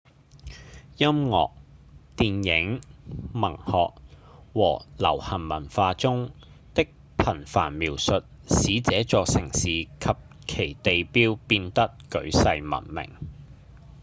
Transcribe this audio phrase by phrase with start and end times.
[0.97, 1.51] 音樂、
[2.17, 2.81] 電影、
[3.35, 3.93] 文學
[4.51, 6.31] 和流行文化中
[6.73, 6.87] 的
[7.19, 9.87] 頻繁描述使這座城市及
[10.47, 13.13] 其地標變得舉世聞名